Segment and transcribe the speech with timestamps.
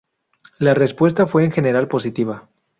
[0.57, 2.47] La respuesta fue, en general, positiva.